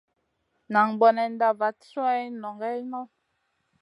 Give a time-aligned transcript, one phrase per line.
[0.71, 3.09] Nan bonenda vat sui nʼongue Noy.